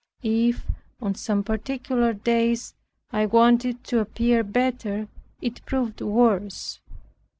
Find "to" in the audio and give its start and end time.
3.83-3.99